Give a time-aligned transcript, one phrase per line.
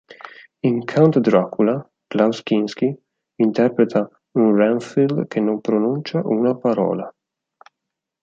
[0.63, 2.91] In "Count Dracula", Klaus Kinski
[3.39, 7.13] interpreta un Renfield che non pronuncia una parola.